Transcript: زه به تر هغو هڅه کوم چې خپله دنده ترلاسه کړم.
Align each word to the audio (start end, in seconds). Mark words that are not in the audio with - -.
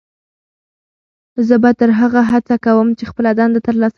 زه 1.47 1.55
به 1.63 1.71
تر 1.79 1.89
هغو 1.99 2.21
هڅه 2.31 2.55
کوم 2.65 2.87
چې 2.97 3.03
خپله 3.11 3.29
دنده 3.39 3.59
ترلاسه 3.67 3.79
کړم. 3.87 3.89